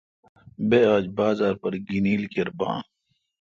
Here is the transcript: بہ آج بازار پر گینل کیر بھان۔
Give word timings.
بہ 0.69 0.79
آج 0.93 1.05
بازار 1.17 1.53
پر 1.61 1.73
گینل 1.87 2.21
کیر 2.33 2.47
بھان۔ 2.59 2.79